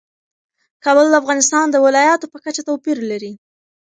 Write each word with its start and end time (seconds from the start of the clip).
کابل 0.83 1.05
د 1.09 1.13
افغانستان 1.21 1.65
د 1.69 1.75
ولایاتو 1.85 2.31
په 2.33 2.37
کچه 2.43 2.61
توپیر 2.69 2.97
لري. 3.11 3.33